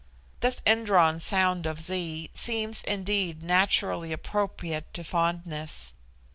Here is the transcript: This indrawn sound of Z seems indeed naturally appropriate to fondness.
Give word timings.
This 0.39 0.63
indrawn 0.65 1.19
sound 1.19 1.67
of 1.67 1.79
Z 1.79 2.31
seems 2.33 2.83
indeed 2.85 3.43
naturally 3.43 4.11
appropriate 4.11 4.91
to 4.95 5.03
fondness. 5.03 5.93